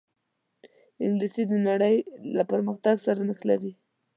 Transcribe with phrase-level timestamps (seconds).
[1.05, 1.95] انګلیسي د نړۍ
[2.35, 3.73] له پرمختګ سره نښلوي